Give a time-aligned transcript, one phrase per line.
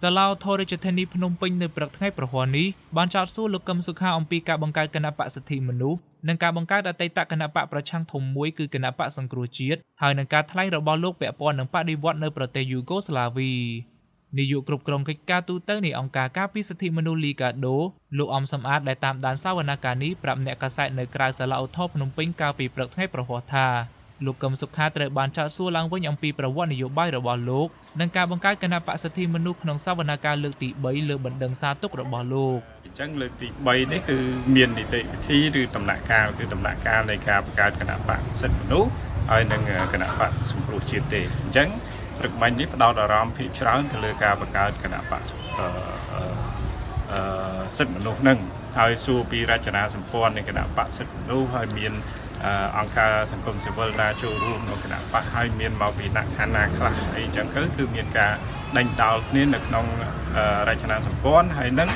[0.00, 13.52] សាឡាវធររាជធានីភ្នំពេញនៅព្រឹកថ្ងៃប្រហ័ននេះបានចោទសួរលោកកឹមសុខាអំពីការបង្កើតគណៈបកសិទ្ធិមនុស្សនិងការបង្កើតអតីតគណៈបកប្រឆាំងធំមួយគឺគណៈបកសង្គ្រោះជាតិហើយនឹងការថ្លែងរបស់លោកពាក់ព័ន្ធនឹងបដិវត្តនៅប្រទេសយូហ្គោស្លាវី
[14.38, 17.76] នាយកគ្រប់គ្រងកិច្ចការទូតនៃអង្គការការពារសិទ្ធិមនុស្សលីកាដូ
[18.18, 27.68] លោកអំសំអាតដែលតាមដានសវនកម្មនេះប្រាប់អ្នកកាសែតនៅក្រៅសាលាឧទ្ធរភ្នំពេញកាលពីព្រឹកថ្ងៃប្រហ័សថា លោកកឹមសុខាត្រូវបានចោទសួរឡើងវិញអំពីប្រវត្តិនយោបាយរបស់លោក
[28.00, 34.18] និងការបង្កើតគណៈបក្សសិទ្ធិមនុស្សក្នុងសវនកម្មលើកទី3លើបណ្ដឹងសារទុករបស់លោកអញ្ចឹងលើកទី3នេះគឺ
[34.54, 38.90] មាននីតិវិធីឬដំណាក់កាលគឺដំណាក់កាលនៃការបង្កើតគណៈបក្សសិទ្ធិមនុស្ស
[39.30, 39.62] ហើយនឹង
[39.92, 41.68] គណៈបក្សសង្គ្រោះជាតិទេអញ្ចឹង
[42.18, 45.30] ព្រឹកមិញនេះផ្ដោតអារម្មណ៍ភាគច្រើនទៅលើការបង្កើតគណៈបក្ស
[47.12, 48.38] អឺសិទ្ធិមនុស្សនឹង
[48.78, 51.92] ហើយសួរពីរចនាសម្ព័ន្ធនៃគណៈបក្សសិទ្ធិមនុស្សហើយមាន
[52.78, 58.32] អង្គការសង្គមស៊ីវិលណាចូលរួមក្នុងគណៈបកហើយមានមកពីអ្នកខាងណាខ្លះអីចឹងទៅគឺមានការ
[58.76, 59.84] ដេញដោលគ្នានៅក្នុង
[60.68, 61.90] រចនាសម្ព័ន្ធហើយនឹង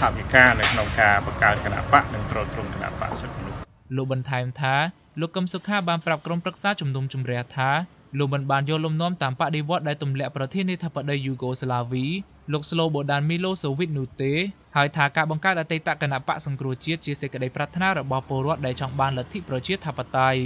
[0.00, 3.58] ថាវិការនៅក្នុងការបង្កើតគណៈបកនិងត្រួតត្រងគណៈបកសិទ្ធិមនុស្ស
[3.96, 4.74] លោកបន្ថែមថា
[5.20, 7.70] លោកកឹមសុខាបានប្រាប់ក្រុមប្រឹក្សាជំនុំជម្រះថា
[8.16, 12.04] លោកមិនបានយកលំនាំតាមបដិវត្តដែលទម្លាក់ប្រធានាធិបតីយូហ្គោស្លាវី
[12.52, 14.32] លោកស្លូបូដានមីឡូសូវីតនោះទេ
[14.76, 20.42] ហើយថាការបង្កើតអតីតគណៈបកសង្គ្រោះជាតិជាសេចក្តីប្រាថ្នារបស់ពលរដ្ឋដែលចង់បានលទ្ធិប្រជាធិបតេយ្យ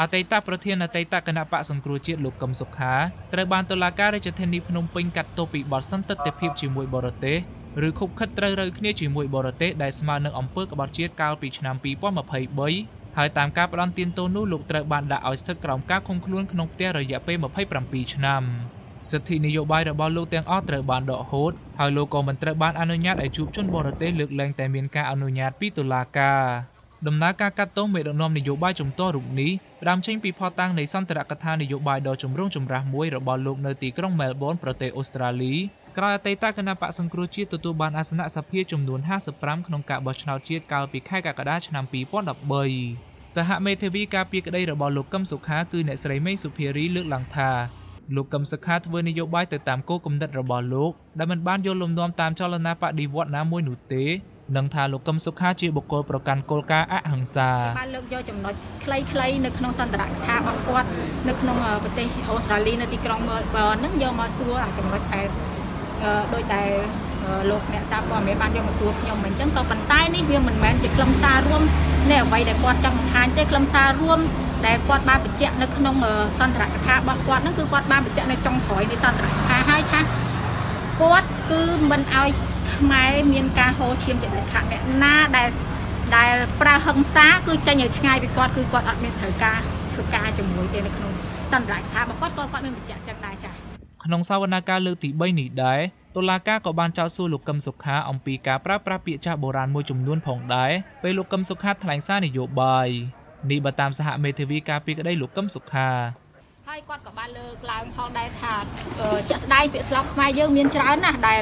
[0.00, 2.94] អតីតប្រធានអតីតគណៈបកសង្គ្រោះជាតិលោកកឹមសុខា
[3.32, 7.38] ត្រូវបានតុលាការរាជធានីភ្នំពេញកាត់ទោសពីបទសន្តិទិភាពជាមួយបរទេស
[7.88, 17.36] ឬខុបខិតត្រូវរើគ្នាជាមួយបរទេសដែលស្មើនឹងអំពើក្បត់ជាតិកាលពីឆ្នាំ2023 ហើយតាមការផ្ដន់ទានទោសនោះលោកត្រូវបានដាក់ឲ្យស្ថិតក្រោមការឃុំខ្លួនក្នុងផ្ទះរយៈពេល
[17.74, 18.42] 27ឆ្នាំ
[19.10, 26.40] សិទ្ធិនយោបាយរបស់លោកទាំងអស់ត្រូវបានដកហូតហើយលោកក៏មិនត្រូវបានអនុញ្ញាតឲ្យជួបជនបរទេសលើកលែងតែមានការអនុញ្ញាតពីតុលាការ
[27.06, 29.50] ដំណើរការកាត់ទោសមេដឹកនាំនយោបាយជំទាស់រូបនេះ
[29.82, 35.54] ផ្ដើមចេញពីផតាំងនៃសន្ទរកថានយោបាយដ៏ចម្រូងចម្រាសមួយរបស់លោកនៅទីក្រុងមែលប៊នប្រទេសអូស្ត្រាលី
[35.98, 39.00] ក្រោយអតីតគណៈបកសង្គ្រោះជាតិទទួលបានអាសនៈសភាចំនួន
[39.34, 41.84] 55ក្នុងការបោះឆ្នោតជាតិកាលពីខែកក្កដាឆ្នាំ
[42.64, 47.50] 2013សហមេធាវីការពារក្តីរបស់លោកកឹមសុខាគឺអ្នកស្រីមេងសុភារីលើកឡើងថា
[48.14, 54.04] លោកកឹមសុខាធ្វើនយោបាយទៅតាមគោលគំនិតរបស់លោកដែលមិនបានយកលំនាំតាមចលនាបដិវត្តណាមួយនោះទេ
[54.54, 57.48] នឹងថាលោកកឹមសុខាជាបុគ្គលប្រកាន់គោលការណ៍អហិង្សា
[57.80, 60.88] បានលើកយកចំណុចខ្លីៗនៅក្នុងសន្ទរកថារបស់គាត់
[61.28, 65.22] នៅក្នុងប្រទេសអូស្ត្រាលីនៅទីក្រុងមែលប៊នហ្នឹងយកមកសួរចំណុចតែ
[66.34, 66.62] ដោយតែ
[67.50, 71.62] លោកអ្នកតាព័ត៌មានបានយកមកសួរខ្ញុំអញ្ចឹងក៏ប៉ុន្តែនេះវាមិនមែនជាខ្លឹមសាររួម
[72.10, 74.18] នៃអ្វីដែលគាត់ចង់បង្ហាញទេខ្លឹមសាររួម
[74.66, 75.94] ដែលគាត់បានបញ្ជាក់នៅក្នុង
[76.38, 80.00] សន្ទរកថារបស់គាត់ហ្នឹងគឺគាត់បានបញ្ជាក់នៅចុងក្រោយនៃសន្ទរកថាហើយថា
[81.00, 82.28] គាត់គឺមិនឲ្យ
[82.78, 85.48] ខ្មែរមានការហូរឈាមជាដាច់ខាតអ្នកណាដែល
[86.16, 89.58] ដែលប្រើហិង្សាគឺចេញឲ្យឆ្ងាយពីគាត់គឺគាត់អត់មានត្រូវការ
[89.92, 91.12] ធ្វើការជាមួយទេនៅក្នុង
[91.52, 93.54] សន្ទរកថារបស់គាត់ក៏គាត់មានបញ្ជាក់ចឹងដែរចា៎
[94.04, 95.80] ក្នុងសវនកម្មលើកទី3នេះដែរ
[96.16, 100.72] តុលាការក៏បានចោទសួរលោកកឹមសុខាអំពីការប្រើប្រាស់ពាក្យចាស់បុរាណមួយចំនួនផងដែរ
[101.02, 102.88] ពេលលោកកឹមសុខាថ្លែងសារនយោបាយ
[103.50, 105.88] នេះបើតាមសហមេធាវីការពីក្តីលោកកឹមសុខា
[106.68, 108.54] ហើយគាត់ក៏បានលើកឡើងផងដែរថា
[109.30, 111.40] ជាក់ស្ដែងពាក្យស្លោកខ្មែរយើងមានច្រើនណាស់ដែល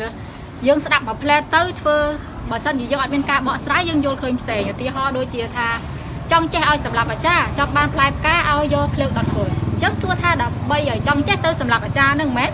[0.67, 1.97] យើងស្ដាប់មួយផ្លែទៅធ្វើ
[2.51, 5.69] បើសិនជាយើងអត់មានការបកស្រាយយើងយល់ឃើញផ្សេងឧទាហរណ៍ដូចជាថា
[6.33, 12.51] ចង់ចេះឲ្យសម្រាប់អាចារ្យចង់បានផ្លែផ្កាឲ្យយកភ្លើងដុតគល់អញ្ចឹងសួរថាដើម្បីឲ្យចង់ចេះទៅសម្រាប់អាចារ្យនឹងមែន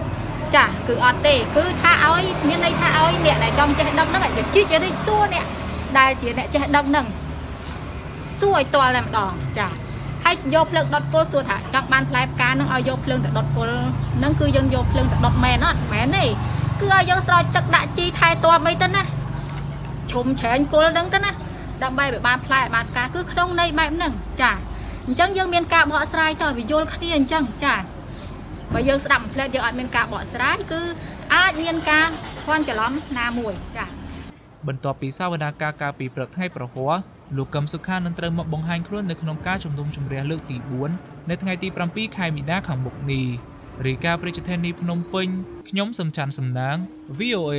[0.54, 5.46] ចាគឺអត់ទេគឺថាឲ្យមានន័យថាឲ្យអ្នកដែលចង់ចេះដឹងហ្នឹងឲ្យជីករិះសួរអ្នក
[5.98, 7.06] ដែលជាអ្នកចេះដឹងហ្នឹង
[8.40, 9.68] សួរឲ្យតល់តែម្ដងចា
[10.24, 13.76] ហើយយកភ្លើងដុតគល់សួរថាចង់បានផ្លែផ្កានឹងឲ្យយកភ្លើងទៅដុតគល់
[14.22, 16.24] នឹងគឺយើងយកភ្លើងទៅដុតមែនអត់មែនទេ
[16.80, 19.02] គឺឲ្យយើងស្រោចទឹកដាក់ជីថែទាំអីទៅណា
[20.10, 21.30] ឈុំច្រែងគល់ហ្នឹងទៅណា
[21.82, 24.52] ដើម្បីឲ្យបានផ្លែបានផ្កាគឺក្នុងន័យបែបហ្នឹងចា
[25.06, 27.74] អញ្ចឹងយើងមានការបកស្រាយទៅវាយល់គ្នាអញ្ចឹងចា
[28.72, 30.80] បើយើងស្ដាប់ផ្លែតយើងអត់មានការបកស្រាយគឺ
[31.34, 32.08] អាចមានការ
[32.44, 33.86] ភ័ន្តច្រឡំណាមួយចា
[34.68, 36.94] បន្ទាប់ពីសវនាការកាលពីព្រឹកថ្ងៃប្រហ័ស
[37.36, 40.56] លោកកឹមសុខានឹងត្រូវមកបង្ហាញខ្លួននៅក្នុងការជំនុំជម្រះលើកទី
[40.92, 43.26] 4នៅថ្ងៃទី7ខែមីនាខាងមុខនេះ
[43.86, 45.28] រាយការណ៍ប្រជាធានីភ្នំពេញ
[45.68, 46.76] ខ្ញុំសំច័ន្ទសំណាង
[47.18, 47.54] VOA